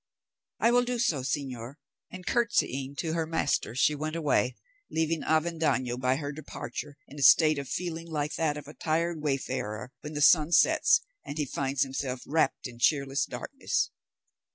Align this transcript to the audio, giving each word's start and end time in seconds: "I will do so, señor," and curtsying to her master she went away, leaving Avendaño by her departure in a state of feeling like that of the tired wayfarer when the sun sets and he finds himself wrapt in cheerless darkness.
"I 0.59 0.71
will 0.71 0.83
do 0.83 0.97
so, 0.97 1.19
señor," 1.19 1.75
and 2.09 2.25
curtsying 2.25 2.95
to 2.95 3.13
her 3.13 3.27
master 3.27 3.75
she 3.75 3.93
went 3.93 4.15
away, 4.15 4.55
leaving 4.89 5.21
Avendaño 5.21 5.99
by 5.99 6.15
her 6.15 6.31
departure 6.31 6.97
in 7.07 7.19
a 7.19 7.21
state 7.21 7.59
of 7.59 7.69
feeling 7.69 8.07
like 8.07 8.33
that 8.33 8.57
of 8.57 8.65
the 8.65 8.73
tired 8.73 9.21
wayfarer 9.21 9.91
when 10.01 10.13
the 10.15 10.21
sun 10.21 10.53
sets 10.53 11.01
and 11.23 11.37
he 11.37 11.45
finds 11.45 11.83
himself 11.83 12.21
wrapt 12.25 12.65
in 12.65 12.79
cheerless 12.79 13.25
darkness. 13.25 13.91